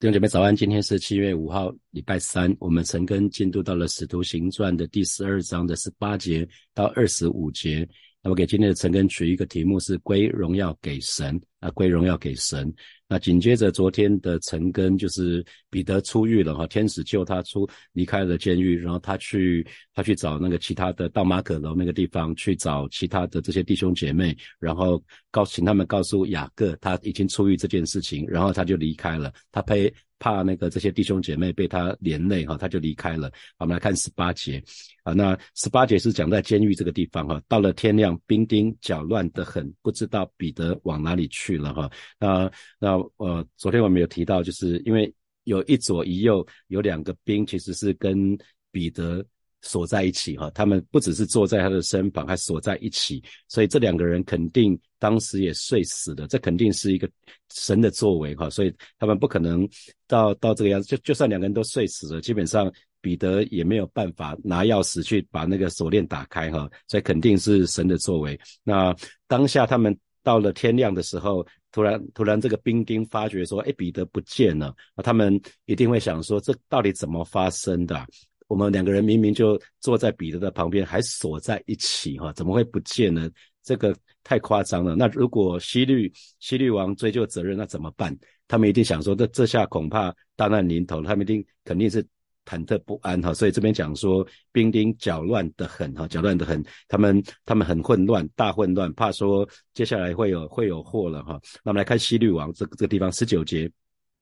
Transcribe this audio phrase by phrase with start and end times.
[0.00, 2.56] 弟兄姐妹早安，今天是七月五号，礼拜三。
[2.58, 7.86] 我们陈根进度到了《使徒行传》的第十二章的十八节到二十五节。
[8.22, 11.38] 那么给今天的陈根取一个题目是“归荣耀给神”。
[11.60, 12.72] 啊，归荣耀给神。
[13.10, 25.02] 那紧接着昨天的陈根就是彼得出狱了哈，天使救他出离开了监狱，然后他去他去找那个其他的到马可楼那个地方去找其他的这些弟兄姐妹，然后
[25.32, 29.32] 告请他们告诉雅各他已经出狱这件事情，然后他就离开了。
[29.50, 33.28] 他陪怕那个这些弟兄姐妹被他连累哈，他就离开了。
[33.58, 34.62] 我们来看十八节
[35.02, 41.58] 啊，那十八节是讲在监狱这个地方哈，到了天亮，兵丁搅乱得很，不知道彼得往哪里去。
[41.58, 45.12] 了哈，那那呃，昨天我们有提到，就是因为
[45.44, 48.36] 有一左一右有两个兵，其实是跟
[48.70, 49.24] 彼得
[49.62, 50.50] 锁在一起哈。
[50.50, 56.26] 他们不只是坐在他的身旁，还锁在一起，所以这两个人肯定当时也睡死了。
[56.26, 57.08] 这肯定是一个
[57.52, 59.68] 神的作为哈，所以他们不可能
[60.06, 60.88] 到到这个样子。
[60.88, 68.38] 就就算两个人都睡死了，基本上彼得也没有办法拿钥匙去把那个锁链打开哈，所以肯定是神的作为。
[68.62, 68.94] 那
[69.26, 69.96] 当下他们。
[70.22, 78.06] 到了天亮的时候，突然突然这个兵丁发觉说：“哎，彼得不见了。”那他们一定会想说：“这到底怎么发生的？
[78.50, 83.30] 我们两个人明明就坐在彼得的旁边，还锁在一起，哈，怎么会不见呢？
[83.62, 84.96] 这个太夸张了。
[84.96, 88.14] 那如果西律西律王追究责任，那怎么办？
[88.48, 91.00] 他们一定想说：这这下恐怕大难临头。
[91.00, 92.04] 他们一定肯定是。”
[92.46, 101.38] 忐忑不安哈，所以这边讲说兵丁搅乱的很哈，搅乱的很，他们他们很混乱，大混乱，怕说接下来会有会有祸了哈。
[101.62, 103.70] 那我们来看西律王这这个地方十九节，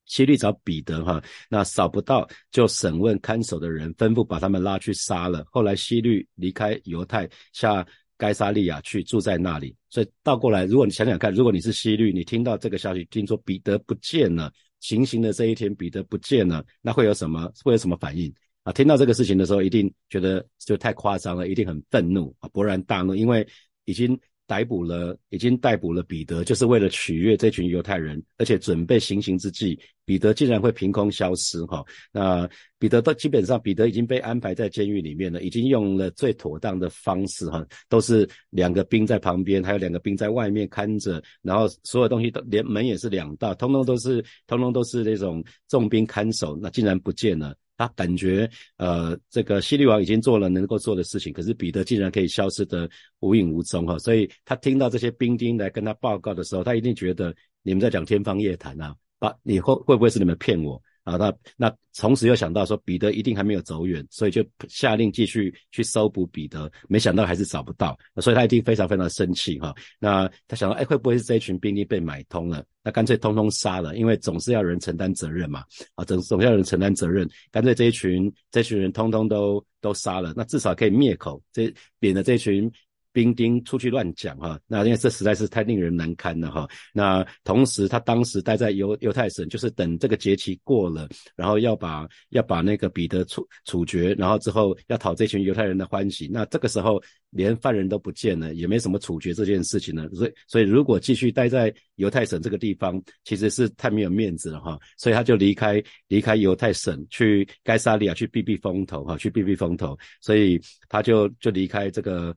[0.08, 5.46] 西律找彼得哈，那找不到就审问看守的人，吩咐把他们拉去杀了。
[5.52, 9.76] 后来西律离开犹太，下该沙利亚去住在那里。
[9.88, 14.52] 所以倒过来，如果你想想看，如果你是西律，你听到这个消息，听说彼得不见了。
[14.80, 17.50] 行刑的这一天，彼得不见了，那会有什么？
[17.64, 18.72] 会有什么反应啊？
[18.72, 23.46] 听到这个事情的时候，一定觉得就太夸张了，一定很愤怒啊，勃然大怒，因为
[23.86, 31.84] 已经逮捕了，已经逮捕了彼得，就是为了取悦这群犹太人，而且准备行刑之际，彼得竟然会凭空消失哈？
[32.10, 32.48] 那
[32.78, 47.54] 彼得都基本上，彼得已经被安排在监狱里面了，已经用了最妥当的方式哈，都是两个兵在旁边，还有两个兵在外面看着，然后所有东西都连门也是两道，通通都是通通都是那种重兵看守，那竟然不见了。
[47.78, 52.90] 他感觉，呃，这个西律王已经做了能够做的事情，可是彼得竟然可以消失的
[53.20, 60.82] 无影无踪哈，所以他听到这些兵丁来跟他报告的时候，他一定觉得你们在讲天方夜谭啊，把你会会不会是你们骗我？
[61.08, 69.74] 啊，那那同时又想到说彼得一定还没有走远，所以就下令继续去搜捕彼得，没想到还是找不到，所以他一定非常非常生气哈。
[69.98, 72.62] 那他想到，哎，会不会是这一群兵力被买通了？
[72.82, 75.64] 那干脆通通杀了，因为总是要人承担责任嘛。
[75.94, 82.70] 啊，总总要人承担责任，干脆这一群这群人通通都都杀了，那至少可以灭口，这免得这群。
[83.18, 86.68] 兵丁出去乱讲哈，那因为这实在是太令人难堪了哈。
[86.94, 96.28] 那同时他当时待在犹犹太省，就是等这个节期过了，然后要把要把那个彼得处处决，然后之后要讨这群犹太人的欢喜。
[96.32, 100.08] 那这个时候连犯人都不见了，也没什么处决这件事情了。
[100.10, 104.78] 所以所以如果继续待在犹太省这个地方，其实是太没有面子了哈。
[104.96, 109.98] 所以他就离开离开犹太省，去该沙利亚去避避风头哈，去避避风头。
[110.20, 112.32] 所以他就就离开这个。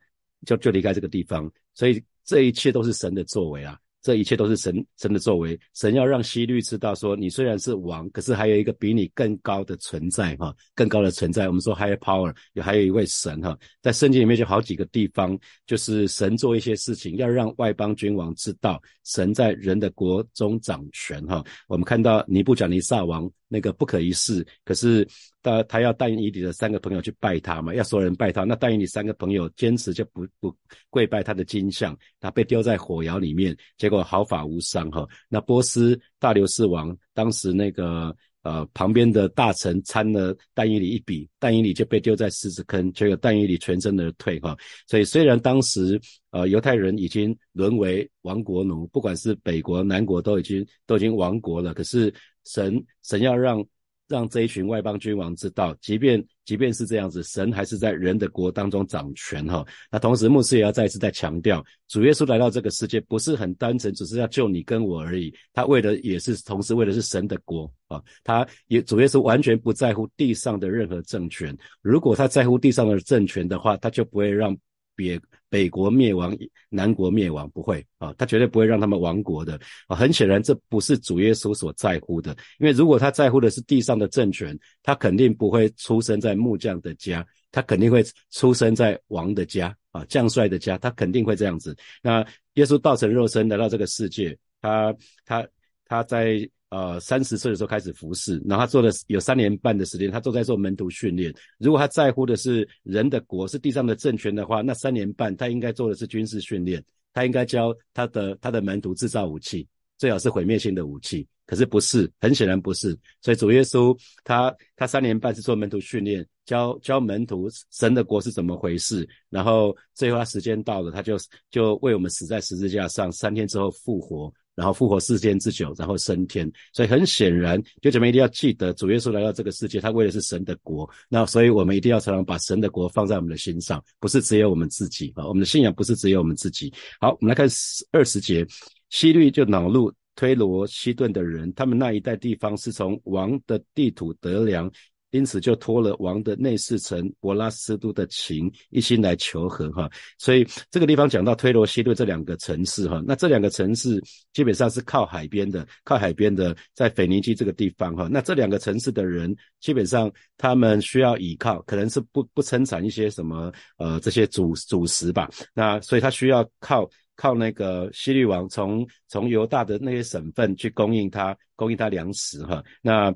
[0.46, 3.78] 就就离开这个地方，所以这一切都是神的作为啊！
[4.04, 5.60] 这一切都是神神的作为。
[5.76, 11.48] 神要让希律知道，说你虽然是王，可是还有一个比你更高的存在哈，更高的存在。
[11.48, 15.38] 我们说 higher power，有还有一位神哈，在圣经里面就好几个地方，
[15.68, 21.44] 就是神做一些事情，要让外邦君王知道神在人的国中掌权哈。
[21.68, 23.32] 我们看到尼布甲尼撒王。
[23.54, 25.06] 那个不可一世，可是
[25.44, 28.44] 他他要带以里的三个朋友去拜他嘛，要所有人拜他。
[28.44, 30.56] 那带以里三个朋友坚持就不不
[30.90, 35.08] 跪拜他的金像，他被丢在火窑里面，结果毫发无伤哈。
[35.30, 44.58] 那波斯大流士王当时那个呃旁边的大臣参了但以里一笔，但以里就被丢在狮子坑，结果但以里全身而退哈。
[44.88, 46.00] 所以虽然当时
[46.32, 52.14] 呃犹太人已经沦为亡国奴，不管是北国南国都已经都已经亡国了，可是。
[52.44, 53.64] 神神要让
[54.12, 59.66] 让这一群外邦君王知道，即便即便是这样子，神还是在人的国当中掌权哈。
[59.90, 65.34] 那同时牧师也要再一次再强调，主耶稣来到这个世界不是很单纯，只是要救你跟我而已。
[65.54, 68.02] 他为的也是同时为的是神的国啊。
[68.24, 71.58] 他也主耶稣完全不在乎地上的任何政权。
[71.82, 74.56] 如果他在乎地上的政权的话，他就不会让
[74.96, 75.20] 别
[75.52, 76.36] 北国灭亡，
[76.70, 79.96] 南国灭亡，不会啊，他绝对不会让他们亡国的啊。
[79.98, 91.76] 很显然，这不是主耶稣所在乎的，因为如果他在乎的是地上的政权，他肯定不会出生在木匠的家，他肯定会出生在王的家啊，将帅的家，他肯定会这样子。
[92.02, 94.96] 那耶稣道成肉身来到这个世界，他
[95.26, 95.46] 他
[95.86, 96.50] 他在。
[96.72, 101.34] 呃，三十岁的时候开始服侍，然后他做了有三年半的时间，他都在做门徒训练。
[101.58, 106.82] 如果他在乎的是人的国，是地上的政权的话，那三年半他应该做的是军事训练，
[107.14, 111.28] 他应该教他的他的门徒制造武器，最好是毁灭性的武器。
[111.46, 112.98] 可是不是，很显然不是。
[113.22, 119.06] 所以主耶稣他他三年半是做门徒训练，教教门徒神的国是怎么回事。
[119.30, 121.18] 然后最后他时间到了，他就
[121.50, 124.34] 就为我们死在十字架上，三天之后复活。
[124.62, 126.48] 然后复活四天之久，然后升天。
[126.72, 130.88] 所以很显然，就姐妹一定要记得，主耶稣来到这个世界，他为的是神的国。
[131.10, 135.26] 那所以我们一定要常常把神的国放在我们的心上，不是只有我们自己啊。
[135.28, 136.72] 我们的信仰不是只有我们自己。
[137.00, 137.48] 好，我们来看
[137.92, 138.46] 二十节，
[138.92, 144.72] 希律就恼怒推罗西顿的人，他们那一带地方是从王的地土得粮。
[145.12, 149.90] 因此就托了王的内侍臣博拉斯都的情，一心来求和哈。
[150.18, 154.02] 所以这个地方讲到推罗西顿这两个城市哈，那这两个城市
[154.34, 158.08] 基本上是靠海边的，靠海边的，在腓尼基这个地方哈。
[158.12, 165.30] 那这两个城市的人基本上他们需要依靠，可能是不不生产一些什么呃这些主主食吧。
[165.54, 172.64] 那所以他需要靠靠那个西律王从从犹大的那些省份去供应他供应他粮食哈。
[172.82, 173.14] 那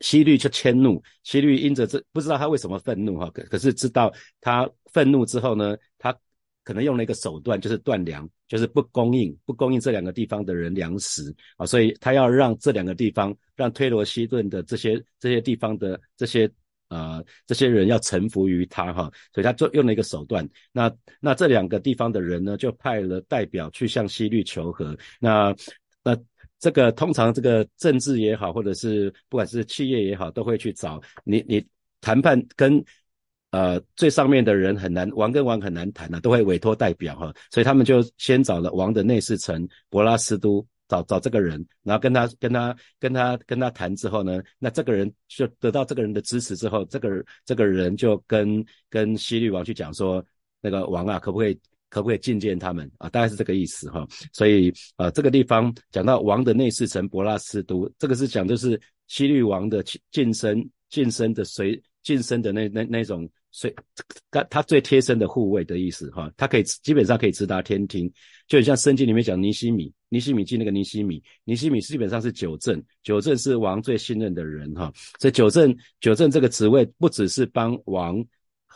[0.00, 6.14] 希律就迁怒，希律因着这不知道他为什么愤怒哈，可可是知道他愤怒之后呢，他
[6.64, 16.50] 可能用了一个手段，就是断粮，就是不供应不供应这两个地方的人粮食啊，所以他要让这两个地方，让推罗西顿的这些这些地方的这些
[16.88, 25.54] 呃这些人要臣服于他哈，所以他做用了一个手段，那那这两个地方的人呢，就派了代表去向希律求和，那。
[26.60, 31.44] 这个通常这个政治也好，或者是不管是企业也好，都会去找你。
[31.48, 31.66] 你
[32.02, 32.82] 谈判跟
[33.50, 37.34] 呃最上面的人很难，王跟王很难谈啊，都会委托代表哈。
[37.50, 50.24] 所以他们就先找了王的内侍臣博拉斯都，找找这个人，然后跟他跟他跟他跟他谈之后呢，那这个人就得到这个人的支持之后，这个这个人就跟跟西律王去讲说，
[50.60, 51.58] 那个王啊，可不可以？
[51.90, 53.10] 可不可以觐见他们啊？
[53.10, 54.06] 大概是这个意思哈。
[54.32, 63.74] 所以啊，这个地方讲到王的内侍臣博拉斯都，这个是讲就是西律王的晋升、晋升的随晋升的那那那种随
[64.30, 66.32] 他他最贴身的护卫的意思哈。
[66.36, 68.10] 他可以基本上可以直达天庭，
[68.46, 74.92] 就很像圣经里面讲尼西米，尼西米记那个尼西米，尼西米基本上是九正，九正是王最信任的人哈。
[75.18, 78.24] 所以九正九正这个职位不只是帮王。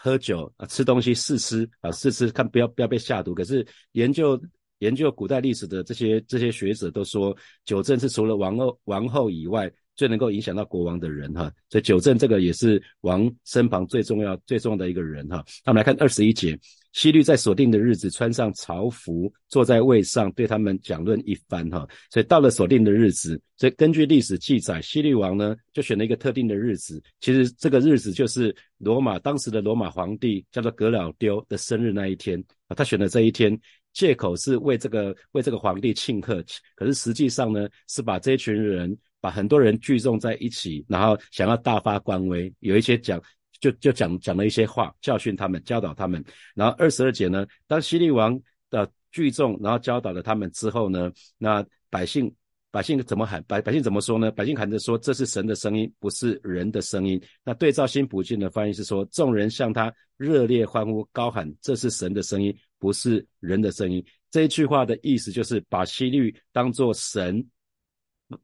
[0.05, 3.35] 喝酒啊，吃东西试吃啊，试吃看不要不要被下毒。
[3.35, 4.39] 可是研究
[4.81, 7.35] 研究古代历史的这些这些学者都说，
[7.65, 11.51] 酒政是除了王后王后以外最能够影响到国王的人哈。
[11.71, 15.43] 所以酒政这个也是王身旁最重要最重要的一个人哈。
[15.65, 16.59] 那我们来看二十一节。
[16.95, 21.85] 希律在锁定的日子穿上朝服，坐在位上，对他们讲论一番哈。
[22.09, 27.03] 所以到了锁定的日子，所以根据历史记载，希律王呢就选了一个特定的日子。
[27.21, 32.77] 其实这个日子就是罗马当时的罗马皇帝叫做格老丢的生日那一天啊。
[32.77, 33.59] 他选的这一天，
[33.93, 36.45] 借口是为这个为这个皇帝庆贺，
[36.77, 43.21] 可是实际上呢是把这一群人把很多人聚众在一起，然后想要大发官威，有一些讲。
[43.65, 46.23] 就就讲讲了一些话，教训他们，教导他们。
[46.55, 52.31] 然后二十二节呢，当希律王的聚众，然后教导了他们之后呢，那百姓
[52.71, 53.43] 百姓怎么喊？
[53.45, 54.31] 百百姓怎么说呢？
[54.31, 67.43] 百姓喊着说：“这是神的声音，不是人的声音。”那对照新普京的翻译是说：“众人向他热烈欢呼，高喊：这是神的声音，不是人的声音。”这一句话的意思就是把希律当作神。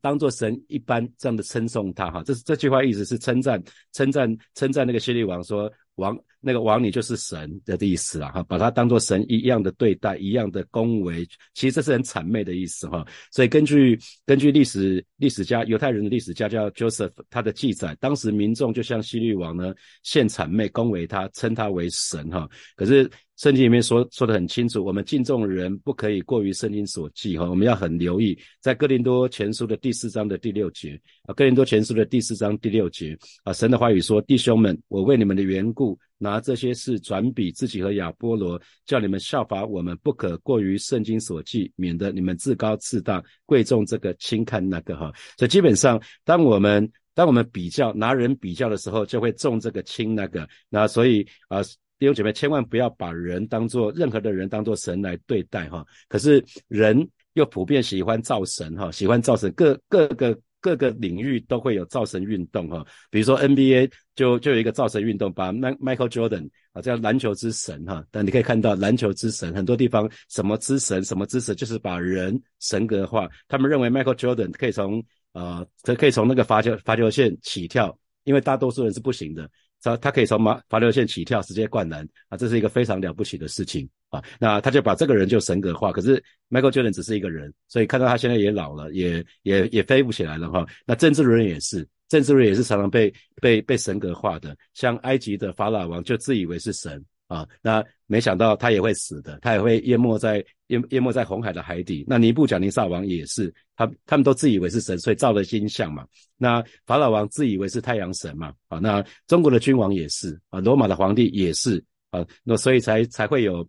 [0.01, 13.07] 当做神一般这样的称颂他哈，这是这句话意思是称赞称赞称赞那个希律王说王那个王你就是神的意思了哈，把他当做神一样的对待一样的恭维，其实这是很谄媚的意思哈。
[13.31, 22.49] 所以根据根据历史历史家犹太人的历史家叫 Joseph 他的记载，当时民众就向希律王呢献谄媚恭维他，称他为神哈。
[22.77, 23.11] 可是。
[23.37, 45.13] 圣经里面说说的很清楚，我们敬重人不可以过于圣经所记哈，我们要很留意，在哥林多前书的第四章的第六节啊，哥林多前书的第四章第六节啊，神的话语说：弟兄们，我为你们的缘故，拿这些事转比自己和亚波罗，叫你们效法我们，不可过于圣经所记，免得你们自高自大，贵重这个轻看那个哈。
[45.37, 51.61] 所以基本上，当我们当我们比较拿人比较的时候，就会重这个轻那个，那所以啊。
[51.99, 55.85] 弟兄姐妹，千万不要把人当做任何的人当做神来对待哈。
[56.09, 60.35] 可是人又普遍喜欢造神哈，喜欢造神，各各个。
[60.61, 73.29] 各个领域都会有造神运动哈，比如说 NBA 就就有一个造神运动，把 Michael Jordan 啊叫篮球之神哈，但你可以看到篮球之神很多地方什么之神什么之神，就是把人神格化。
[73.49, 75.03] 他们认为 Michael Jordan 可以从
[75.33, 79.51] 呃可可以从那个罚球罚球线起跳，因为大多数人是不行的。
[79.83, 84.23] 他他可以从马罚球线起跳直接灌篮啊，这是一个非常了不起的事情啊。
[84.39, 90.67] 那他就把这个人就神格化，可是 Michael Jordan 只是一个人，所以看到他现在也老了，也也也飞不起来了哈。
[90.85, 97.03] 那政治人也是，政治人也是常常被被被神格化的，像埃及的法老王就自以为是神。
[97.31, 102.05] 啊，那没想到他也会死的，他也会淹没在淹淹没在红海的海底。
[102.09, 106.05] 那尼布甲尼撒王也是，他他们都自以为是神，所以造了金像嘛。
[106.37, 108.53] 那法老王自以为是太阳神嘛。
[108.67, 113.65] 啊，那中国的君王也是啊，罗马的皇帝也是啊，那所以才才会有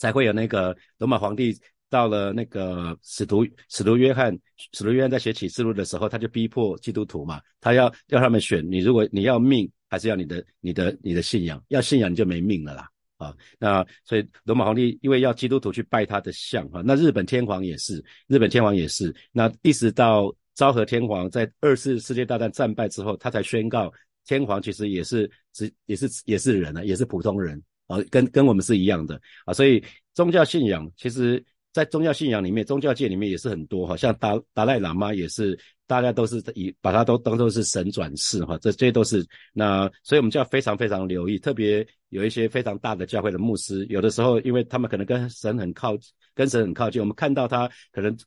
[0.00, 1.56] 才会有那个罗马皇帝
[1.88, 4.36] 到了那个使徒使徒约翰
[4.72, 9.70] 使徒约翰在写启示录的时候，他就逼迫基督徒嘛，他要要他们选，你如果你要命。
[9.92, 13.34] 还是要你的、你的、你的信仰，要信仰你就没命了啦啊！
[13.58, 23.92] 那所以罗马皇帝因为要基督徒去拜他的像哈，那日本天皇也是，日本天皇也是，那一直到昭和天皇在二次世界大战战败之后，他才宣告
[24.24, 27.60] 天皇其实也是只也是也是人啊，也是普通人
[27.90, 29.82] 啊，跟跟我们是一样的啊，所以
[30.14, 31.44] 宗教信仰其实。
[31.72, 35.56] 在宗教信仰里面，宗教界里面也是很多哈，像达达赖喇嘛也是，
[35.86, 45.96] 大家都是以把它都当做是神转世哈，这这些都是那，所以我们就要非常非常留意，特别有一些非常大的教会的牧师，有的时候因为他们可能跟神很靠，
[46.34, 48.18] 跟神很靠近，我们看到他可能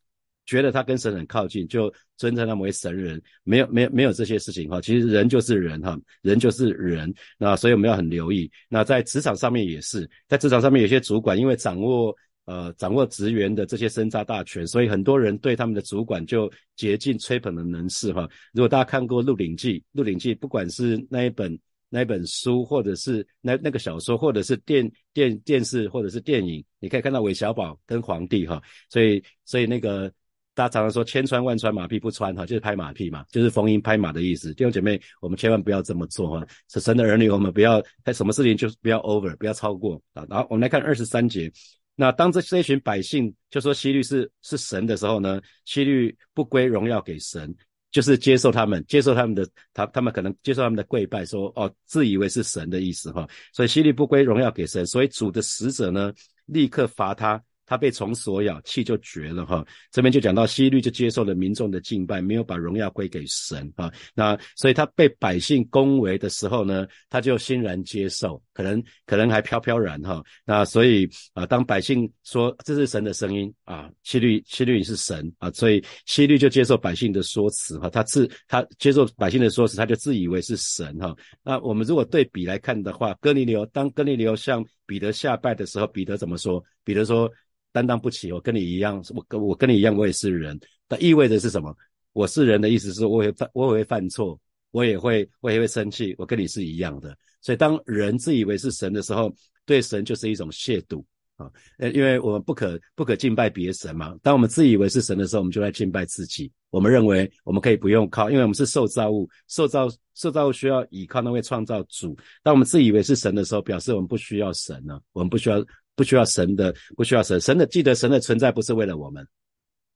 [0.46, 8.50] 觉得他跟神很靠近，就尊称他们为神人，没有没有没有这些事情哈，其实人就是人哈，人就是人，那所以我们要很留意。
[8.70, 12.16] 那在职场上面也是，在职场上面有些主管因为掌握。
[12.46, 18.30] 呃，掌握职员的这些生杀大权，所以很多人对他们的主管就竭尽吹捧的能事哈。
[18.52, 21.58] 如果大家看过《鹿鼎记》，《鹿鼎记》不管是那一本
[21.88, 28.62] 那一本书，或者是那那个小说，或者是电电电视，或者是电影，你可以看到韦小宝跟皇帝哈。
[28.90, 30.12] 所以所以那个
[30.56, 34.54] 大家常常说千穿万穿马屁不穿哈，就是拍马屁嘛，就是逢迎拍马的意思。
[34.54, 36.46] 弟兄姐妹，我们千万不要这么做哈。
[36.70, 40.26] 是神的儿女，我们不要在什么事情就是不要 over，不要超过啊。
[40.30, 41.52] 然后我们来看二十三节。
[41.96, 47.56] 那当这这一群百姓就说希律是是神的时候呢，希律不归荣耀给神，
[47.92, 56.14] 就是接受他们，接受他们的他他们可能接受他们的跪拜，说哦自以为是神的意思哈，所以希律不归荣耀给神，所以主的使者呢
[56.46, 57.42] 立刻罚他。
[57.74, 59.66] 他被虫所咬，气就绝了哈。
[59.92, 63.92] 这边就讲到西律就接受了民众的敬拜，没有把荣耀归给神啊。
[64.14, 70.24] 那所以他被百姓恭维的时候呢，他就欣然接受，可能可能还飘飘然哈。
[70.46, 77.90] 那所以啊，当百姓说这是神的声音啊，西律西律是神啊，所以西律就接受百姓的说辞哈。
[77.90, 81.16] 他自他接受百姓的说辞，他就自以为是神哈。
[81.42, 86.64] 那我们如果对比来看的话，哥尼流当哥尼流向彼得下拜的时候，彼得怎么说？
[86.84, 87.28] 彼得说。
[87.74, 90.58] 担当不起，我跟你一样，我跟我跟你一样，我也是人。
[90.88, 91.76] 那意味着是什么？
[92.14, 94.40] 我是人的意思是，我会犯，我也会犯错，
[94.70, 96.14] 我也会，我也会生气。
[96.20, 97.18] 我跟你是一样的。
[97.42, 99.34] 所以，当人自以为是神的时候，
[99.66, 101.04] 对神就是一种亵渎
[101.38, 101.50] 啊。
[101.80, 104.16] 呃，因为我们不可不可敬拜别神嘛。
[104.22, 106.52] 当我们自以为是神的时候，我们就在敬拜自己。
[106.70, 112.16] 我们认为我们可以不用靠，因为我们是受造物，受造受造物需要依靠那位创造主。
[112.44, 115.66] 当我们自以为是神的时候，表示我们不需要神呢，我们不需要。
[115.96, 117.40] 不需要神的，不需要神。
[117.40, 119.28] 神的记得，神的存在不是为了我们，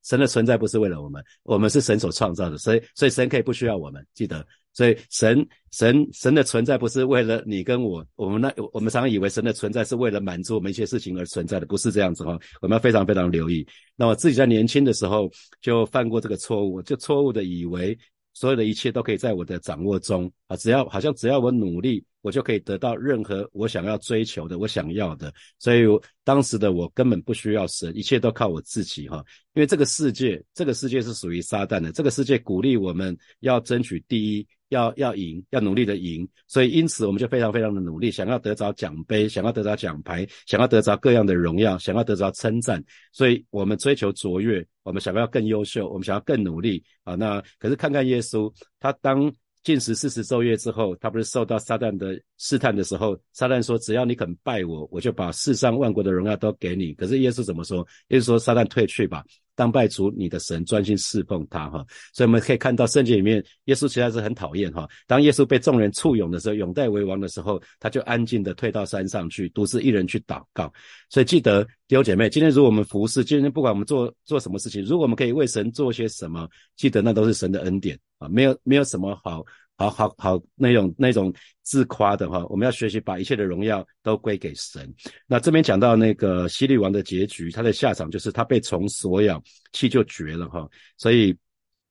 [0.04, 4.06] 神的存在不是为了我们，我们是神所创造的，所以所以神可以不需要我们。
[4.14, 12.38] 记得，所以神神神的存在不是为了你跟我，我们那我们常常以为神的存在是为了满足我们一些事情而存在的，不是这样子哈。
[12.62, 13.66] 我们要非常非常留意。
[13.96, 15.30] 那我自己在年轻的时候
[15.62, 17.98] 就犯过这个错误，就错误的以为。
[18.34, 20.56] 所有的一切都可以在我的掌握中啊！
[20.58, 25.34] 只要好像只要我努力，我就可以得到任何我想要追求的、我想要的。
[25.60, 25.84] 所以
[26.26, 29.24] 当时的我根本不需要神，一切都靠我自己哈。
[29.54, 31.92] 因为这个世界，这个世界是属于撒旦的。
[31.92, 34.46] 这个世界鼓励我们要争取第一。
[34.70, 47.16] 要要赢，要努力的赢，所以因此我们就非常非常的努力，想要得着奖杯，想要得着奖牌，想要得着各样的荣耀，想要得着称赞，所以我们追求卓越，我们想要更优秀，我们想要更努力啊。
[47.16, 49.32] 那可是看看耶稣，他当
[49.68, 57.86] 禁食四十昼夜之后，他不是受到撒旦的试探的时候，撒旦说：“只要你肯拜我，我就把世上万国的荣耀都给你。”可是耶稣怎么说？
[58.10, 59.24] 耶稣说：“撒旦退去吧，
[59.56, 64.88] 当拜主你的神，专心侍奉他。”哈，所以我们可以看到圣经里面，耶稣实在是很讨厌哈。
[65.08, 70.72] 当耶稣被众人簇拥的时候，拥戴为王的时候，他就安静的退到山上去，独自一人去祷告。
[71.10, 77.98] 所以记得弟兄姐妹，今天如果我们服侍，今天不管我们做做什么事情，如果我们可以为神做些什么，记得那都是神的恩典。
[78.20, 79.46] 啊，没有没有什么好
[79.78, 84.94] 好好好那种那种自夸的哈，我们要学习把一切的荣耀都归给神。
[85.26, 89.42] 那这边讲到那个西律王的结局，他的下场就是他被虫所咬，
[89.72, 90.68] 气就绝了哈，
[90.98, 91.34] 所以。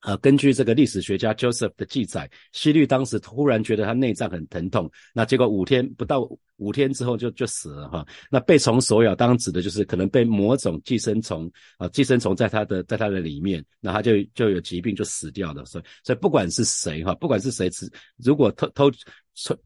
[0.07, 6.21] 呃，根据这个历史学家 Joseph 的记载，希律当时突然觉得他内脏很疼痛，那结果五天不到
[6.59, 8.07] 五天之后就就死了哈。
[8.31, 15.65] 那被虫所咬，当指的就是可能被某种寄生虫啊，寄生虫在他的在他的里面，那他就就有疾病就死掉了。
[15.65, 17.69] 所以所以不管是谁哈，不管是谁，
[18.17, 18.89] 如果偷偷。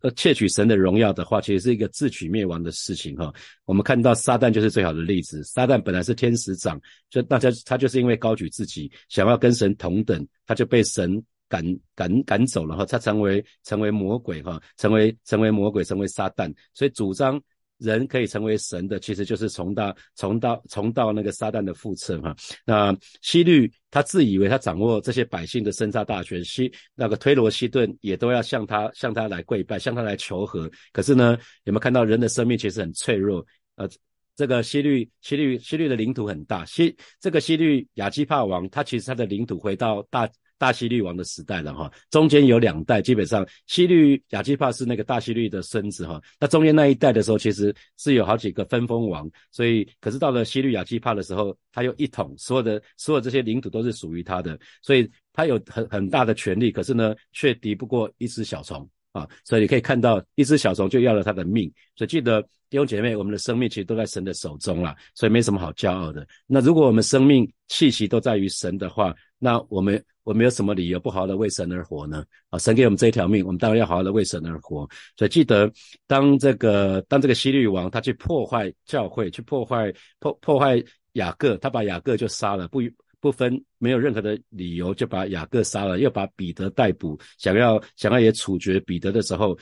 [0.00, 3.32] 呃，窃取神的荣耀的话，其实是一个自取灭亡的事情哈。
[3.64, 5.44] 我们看到撒旦就是最好的例子。
[5.44, 12.84] 撒旦本来是天使长，就大家他就是因为高举自己，想要跟神同等，他就被神赶赶赶走了哈。
[12.84, 17.40] 他成为成为魔鬼哈，成为成为魔鬼，成为撒旦，所以主张。
[17.80, 22.36] 人可以成为神的，其实就是从到从到从到那个撒旦的复测哈。
[22.64, 30.70] 那希律他自以为他掌握这些百姓的生杀大权，希那个推罗西顿也都要向他向他来跪拜，向他来求和。
[30.92, 33.44] 可是呢，有没有看到人的生命其实很脆弱？
[33.76, 33.88] 呃，
[34.36, 40.30] 这个希律希律希律的领土很大，希这个希律亚基帕王他其实他的领土回到大。
[40.60, 66.26] 大西律王的时代了哈，中间有两代，基本上西律亚基帕是那个大西律的孙子哈，那中间那一代的时候，其实是有好几个分封王，所以可是到了西律亚基帕的时候，他又一统，所有的所有这些领土都是属于他的，所以他有很很大的权力，可是呢，却敌不过一只小虫啊，所以你可以看到一只小虫就要了他的命，所以记得弟兄姐妹，我们的生命其实都在神的手中了，所以没什么好骄傲的。
[66.46, 70.00] 那如果我们生命气息都在于神的话，那我们。
[70.22, 72.22] 我们有什么理由不好好的为神而活呢？
[72.50, 74.88] 啊，神给我们这一条命，我们当然要好好的为神而活。
[75.16, 75.68] 所以记得，
[76.06, 80.80] 当这个当这个希律王他去破坏教会，去破坏破破坏
[81.14, 82.80] 雅各，他把雅各就杀了，不
[83.18, 89.58] 不分没有任何的理由就把雅各杀了，又把彼得逮捕，想要想要也处决彼得的时候，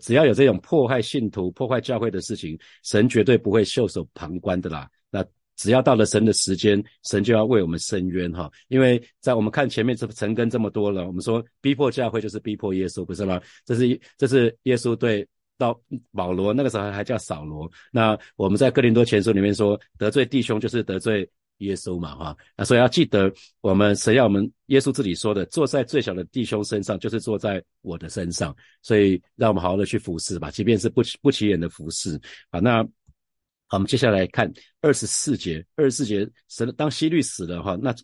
[0.00, 4.90] 只要有这种破坏信徒、破坏教会的事情，神绝对不会袖手旁观的啦。
[5.56, 8.50] 只要到了神的时间，神就要为我们伸冤哈。
[8.68, 13.40] 因为在我们看前面这成根这么多了，我们说逼迫教会就是逼迫耶稣，不是吗？
[13.64, 15.78] 这是这是耶稣对到
[16.12, 17.70] 保罗那个时候还叫扫罗。
[17.90, 22.36] 那我们在哥林多前书里面说得罪弟兄就是得罪耶稣嘛哈。
[22.54, 28.54] 那所以要记得我们神要我们耶稣自己说的，坐在最小的弟兄身上就是坐在我的身上。
[28.82, 32.60] 所以让我们好好的去服侍吧，即便是不不起眼的服侍啊。
[32.60, 32.86] 那。
[33.68, 34.50] 好，我们接下来看
[34.80, 35.64] 二十四节。
[35.74, 37.94] 二十四节，神当希律死了哈，那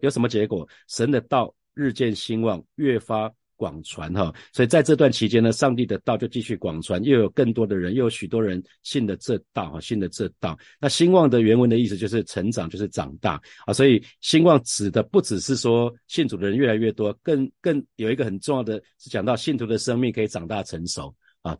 [0.00, 0.66] 有什么结果？
[0.88, 4.34] 神的道日渐兴旺，越发广传哈。
[4.52, 10.58] 所以在这段期间呢，上帝的道就继续广传，又有更多的人，又有许多人信的这道哈，信的这道。
[10.80, 13.74] 那兴旺的原文的意思就是成长，就是长大啊。
[13.74, 21.54] 所以兴旺指的不只是说信主的人越来越多，更更有一个很重要的是讲到信徒的生命可以长大成熟啊。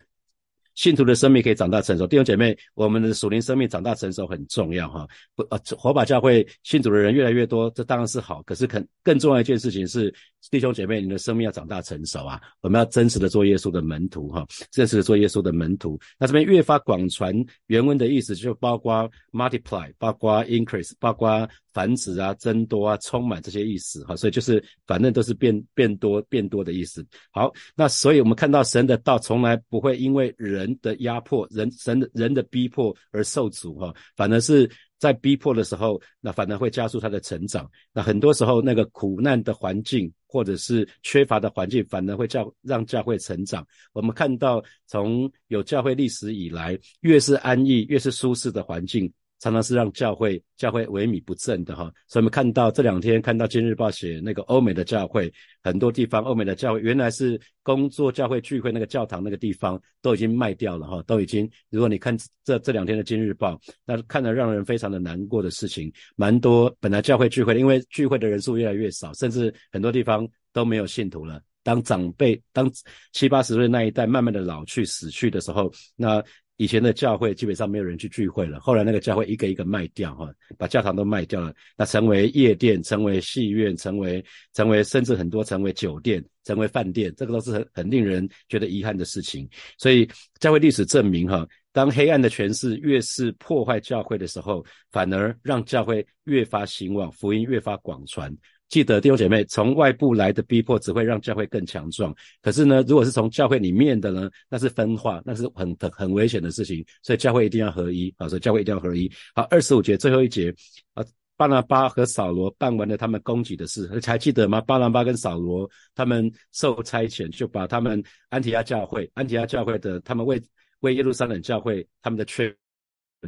[0.74, 5.06] 信徒的生命可以长大成熟，弟兄姐妹，我们的属灵生命长大成熟很重要哈。
[5.34, 8.42] 不呃，火把教会信主的人越来越多，这当然是好。
[8.44, 10.12] 可是更更重要一件事情是，
[10.50, 12.40] 弟兄姐妹，你的生命要长大成熟啊。
[12.60, 15.98] 我们要真实的做耶稣的门徒哈，真实的做耶稣的门徒。
[16.18, 17.34] 那这边越发广传，
[17.66, 24.16] 原文的意思就包括 multiply，包括 increase，包括繁殖啊、增多啊、充满这些意思哈。
[24.16, 27.06] 所以就是反正都是变变多变多的意思。
[27.30, 30.76] 好，那所以我们看到神的道从来不会因为人。
[30.82, 37.70] 的压迫，人神的人的逼迫而受阻哈，反而是在逼迫的时候，那反而会加速他的成长。
[37.92, 43.66] 那很多时候，那个苦难的环境或者是缺乏的环境，反而会教让教会成长。
[43.92, 49.12] 我们看到，从有教会历史以来，越是安逸、越是舒适的环境。
[49.40, 61.50] 常常是让教会教会萎靡不振的哈，所以我们看到这两天看到《今日报》写那个欧美的教会，很多地方欧美的教会原来是工作教会聚会那个教堂那个地方都已经卖掉了哈，都已经。
[61.70, 63.54] 如果你看这这两天的《今日报》，
[63.86, 71.40] 那看了让人非常的难过的事情，蛮多本来教会聚会，因为聚会的人数越来越少，甚至很多地方都没有信徒了。
[71.62, 72.70] 当长辈当
[73.12, 76.22] 七八十岁那一代慢慢的老去死去的时候，那。
[76.60, 89.48] 以前的教会基本上没有人去聚会了，后来那个教会一个一个卖掉哈，把教堂都卖掉了，那成为夜店，成为戏院，成为成为甚至很多成为酒店，成为饭店，这个都是很很令人觉得遗憾的事情。
[89.78, 90.06] 所以
[90.38, 98.30] 教会历史证明哈，当黑暗的权势越是破坏教会的时候，反而让教会越发兴旺，福音越发广传。
[98.70, 102.14] 记得弟兄姐妹，从外部来的逼迫只会让教会更强壮。
[102.40, 106.82] 可是呢，如果是从教会里面的呢，那是分化，那是很很很危险的事情。
[107.02, 108.28] 所以教会一定要合一啊！
[108.28, 109.10] 所以教会一定要合一。
[109.34, 110.54] 好，二十五节最后一节
[110.94, 111.04] 啊，
[111.36, 114.60] 巴拿巴和扫罗办完了他们供给的事，还记得吗？
[114.60, 120.40] 巴拿巴跟扫罗他们受差遣，就把他们安提亚教会、安提亚教会的他们为
[120.78, 122.54] 为耶路撒冷教会他们的缺。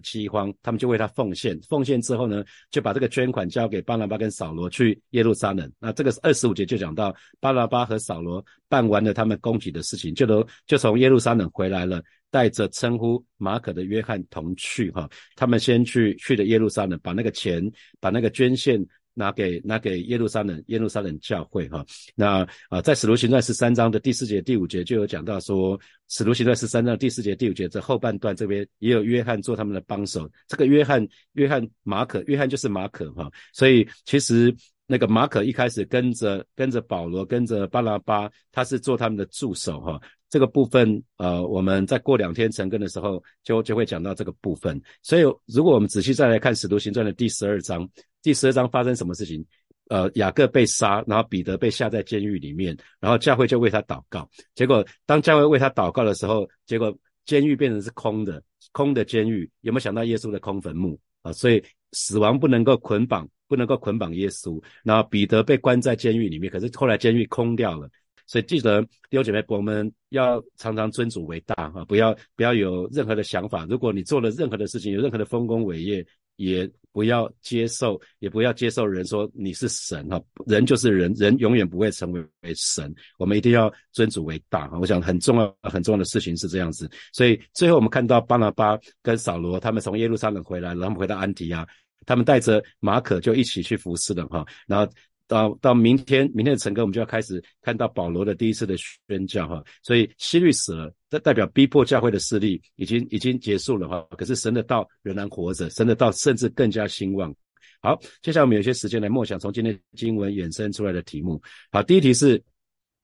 [0.00, 1.58] 饥荒，他们就为他奉献。
[1.68, 5.70] 奉献之后呢，就把这个捐款交给巴拿巴跟扫罗去耶路撒冷。
[5.78, 15.08] 那这个二十五节就讲到巴拿巴和扫罗办完了他们供给的事情，就都就从耶路撒冷回来了，带着称呼马可的约翰同去哈。
[15.36, 17.62] 他们先去去的耶路撒冷，把那个钱，
[18.00, 18.84] 把那个捐献。
[19.14, 34.54] 拿给拿给耶路撒冷耶路撒冷教会哈，那啊在使徒行传十三章的第四节第五节就有讲到说，使徒行传十三章第四节第五节这后半段这边也有约翰做他们的帮手，这个约翰约翰马可约翰就是马可哈，所以其实
[34.86, 47.86] 那个马可一开始跟着跟着保罗跟着巴拉巴，他是做他们的助手哈，这个部分呃我们在过两天成根的时候就就会讲到这个部分，所以如果我们仔细再来看使徒行传的第十二章。
[48.22, 49.44] 第十二章发生什么事情？
[49.88, 54.26] 呃，雅各被杀，然后彼得被下在监狱里面，然后教会就为他祷告。
[54.54, 59.50] 结果当教会为他祷告的时候，结果监狱变成是空的，空的监狱。
[59.60, 61.32] 有没有想到耶稣的空坟墓啊？
[61.32, 64.62] 所以死亡不能够捆绑，不能够捆绑耶稣。
[64.82, 67.90] 然后彼得被关在监狱里面，可是后来监狱空掉了。
[68.26, 68.80] 所以记得
[69.10, 73.66] 弟兄姐妹，我们要常常尊主为大哈，不要不要有任何的想法。
[73.68, 76.06] 如果你做了任何的事情，有任何的丰功伟业。
[76.44, 82.22] 也不要接受，也不要接受人说你是神哈，人就是人，人永远不会成为
[82.54, 82.92] 神。
[83.18, 84.78] 我们一定要尊主为大哈。
[84.78, 86.90] 我想很重要很重要的事情是这样子。
[87.12, 91.66] 所以最后我们看到巴拿巴跟扫罗他们从耶路撒冷回来，然后回到安提亚，
[92.04, 94.44] 他们带着马可就一起去服侍了哈。
[94.66, 94.92] 然后。
[95.32, 98.74] 到到明天，明天的晨歌，我们就要开始看到保罗的第一次的
[99.08, 99.64] 宣教哈。
[99.82, 104.06] 所以希律死了，这代表逼迫教会的势力已经已经结束了哈。
[104.18, 107.34] 可是神的道仍然活着，神的道甚至更加兴旺。
[107.80, 111.40] 好，接下来我们有些时间来默想从今天经文衍生出来的题目。
[111.70, 112.42] 好，第一题是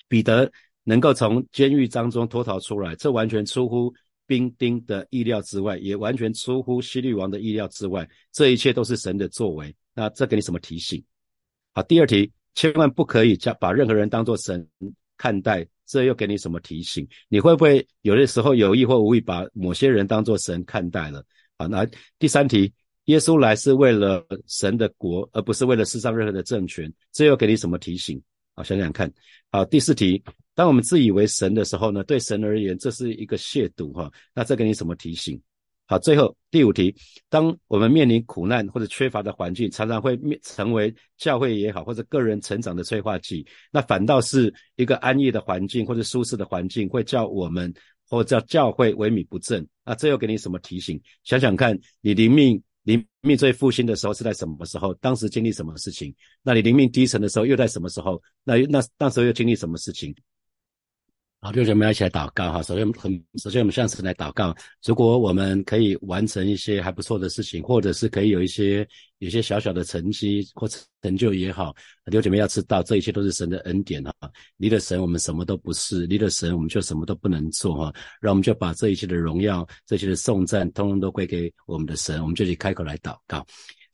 [0.06, 0.52] 彼得
[0.84, 3.90] 能够从监狱当中脱逃出来，这完全出乎
[4.26, 8.06] 兵丁的意料之外，也完全出乎希律王的意料之外。
[8.32, 9.74] 这一切都是神的作为。
[9.94, 11.02] 那这给你什么提醒？
[11.74, 14.66] 好，第二题，千万不可以将把任何人当作神
[15.16, 17.06] 看待，这又给你什么提醒？
[17.28, 21.24] 你会不会有的时候有意或无意把某些人当作神看待了？
[21.56, 21.86] 好，那
[22.18, 22.72] 第三题，
[23.04, 28.20] 耶稣来是为了神的国，而不是为了世上任何的政权，这又给你什么提醒？
[28.54, 29.12] 好，想想看。
[29.52, 30.22] 好，第四题，
[30.54, 35.40] 当我们自以为神的时候呢，对神而言这是一个亵渎哈，那这给你什么提醒？
[35.90, 36.94] 好，最后第五题，
[37.30, 43.46] 当我们面临苦难或者缺乏的环境，常常会面成为教会也好，或者个人成长的催化剂。
[43.72, 47.72] 那反倒是一个安逸的环境或者舒适的环境，会叫我们
[48.06, 49.66] 或者叫教会萎靡不振。
[49.82, 51.00] 那这又给你什么提醒？
[51.24, 54.92] 想想看，你灵命灵命最复兴的时候是在什么时候？
[54.94, 56.14] 当时经历什么事情？
[56.42, 58.22] 那你灵命低沉的时候又在什么时候？
[58.44, 60.14] 那那那时候又经历什么事情？
[61.40, 62.60] 好，弟兄们要一起来祷告哈。
[62.64, 64.52] 首先，很首先我们向神来祷告。
[64.84, 68.86] 如果我们可以完成一些还不错的事情，或者是可以有一些
[69.18, 70.68] 有些小小的成绩或
[71.00, 71.72] 成就也好，
[72.06, 74.12] 弟兄姐妹要知道，这一切都是神的恩典哈。
[74.56, 77.94] 离了神，我们什么都不是；离了神，我们就什么都不能做哈。
[78.20, 82.20] 让我们就把这一切的荣耀、这些的颂赞，通通都归给我们的神。
[82.20, 83.46] 我们就去开口来祷告。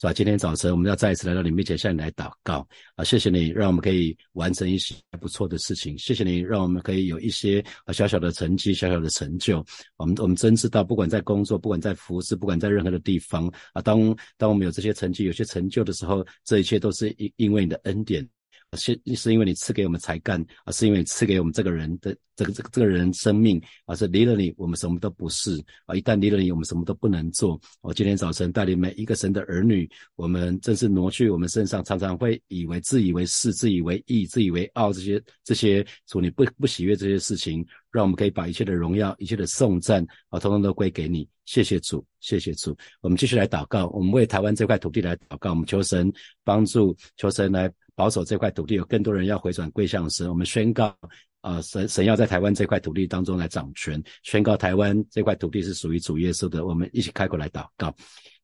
[0.05, 0.13] 是吧？
[0.13, 3.03] 今天早晨我们要再一次来到你面前，向你来祷告啊！
[3.03, 5.97] 谢谢你，让我们可以完成一些不错的事情。
[5.97, 9.65] 谢谢你，让我们可以有一些啊小小的成绩、小小的成就。
[9.97, 18.29] 我们我们真知道，不管在工作，不管在服饰，不管在任何的地方啊，当当我们有这些成绩、有些成就的时候，这一切都是因因为你的恩典。
[18.77, 25.95] 是是因为你赐给我们才干，而是因为你赐给我们这个人的这个这个这个人生命，而是离了你，我们什么都不是啊！
[25.95, 27.61] 一旦离了你，我们什么都不能做。
[27.81, 41.29] 我今天早晨带领每一个神的儿女，我们正是挪去我们身上，常常会以为自以为是、自以为义、自以为傲这些这些主你不不喜悦这些事情，让我们可以把一切的荣耀、一切的颂赞啊，通通都归给你。
[41.45, 42.75] 谢谢主，谢谢主。
[43.03, 46.11] 我们继续来祷告，我们为台湾这块土地来祷告，我们求神
[46.43, 47.71] 帮助，求神来。
[47.95, 50.29] 保守这块土地，有更多人要回转归向神。
[50.29, 50.97] 我们宣告
[51.41, 56.67] 啊，神神要在台湾这块土地当中来掌权，宣告台湾这块土地是属于主耶稣的。
[56.67, 57.95] 我们一起开口来祷告。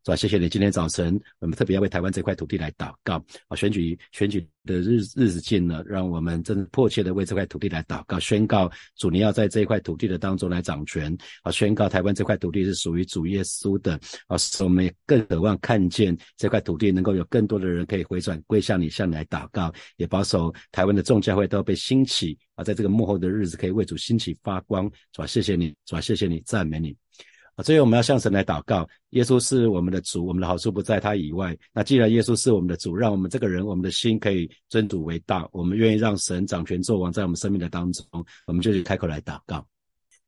[0.05, 0.17] 是吧？
[0.17, 3.55] 谢谢你，今天早晨我们特别要为台湾这块土地来祷告啊！
[3.55, 11.53] 选举选举的日日子近了，让我们真的迫切的为这块土地来祷告，宣告主你要在这一块土地的当中来掌权啊！
[11.53, 12.81] 宣告台湾这块土地是。
[12.81, 14.39] 属于主耶稣的啊！
[14.39, 22.65] 使我们更渴望看见这块土地能够有更多的人可以回转归向你，向你来祷告，也保守台湾的众教会都要被兴起啊！
[22.65, 25.19] 在这个幕后的日子可以为主兴起发光，是。
[25.21, 25.27] 吧？
[25.27, 25.95] 谢谢你，是。
[25.95, 26.01] 吧？
[26.01, 26.97] 谢谢你，赞美你。
[27.57, 31.57] 啊所以我们要向神来祷告，耶稣是我们的主，我们的好处不在他以外。
[31.73, 38.05] 那既然耶稣是我们的主，让我们这个人，我们的心可以尊主为大，我们愿意让神掌权作王在我们生命的当中，
[38.47, 39.65] 我们就去开口来祷告。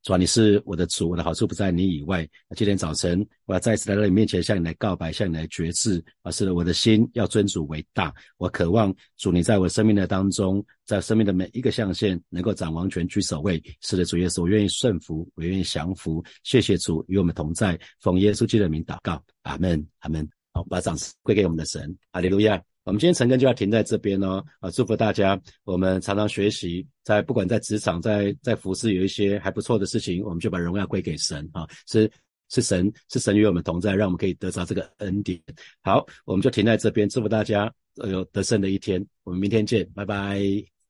[0.03, 2.29] 主啊，你是我的主，我的好处不在你以外。
[2.57, 6.03] 今天早晨，我要再次来到你面前，向你来告白，向你来决志。
[6.23, 8.13] 啊，是的，我的心要尊主为大。
[8.37, 13.63] 我渴望主你在我生命的当中，在生命的每一个象限，能够掌王权居首位。
[13.81, 16.21] 是的，主耶稣，我愿意顺服，我愿意降服。
[16.43, 20.29] 谢谢主与我们同在，奉耶稣基督的名祷告，阿门，阿门。
[20.53, 22.61] 好，把掌声归给我们的神，哈利路亚。
[22.85, 25.41] 我们今天晨更就要停在这边哦，啊，祝福大家。
[25.63, 32.11] 我们常常学习，在不管在职场，在在服饰有一些还不错的事情，我们就把荣耀归给神啊，是
[32.49, 35.41] 是神是神与我们同在，让我们可以得着这个恩典。
[35.83, 39.05] 好，我们就停在这边，祝福大家有得胜的一天。
[39.23, 40.82] 我们明天见，拜拜。